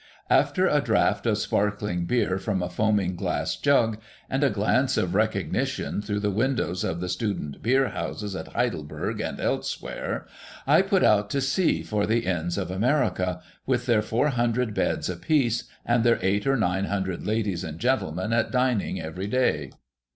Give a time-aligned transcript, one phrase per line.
[0.31, 3.99] After a draught of sparkling l)eer from a foaming glass jug,
[4.31, 9.21] and a glance of recognition through the windows of the student beer houses at Heidelberg
[9.21, 10.25] and elsewhere,
[10.65, 15.07] I put out to sea for the Lms of America, with their four hundred beds
[15.07, 19.69] apiece, and their eight or nine hundred ladies and gentlemen at dinner every day.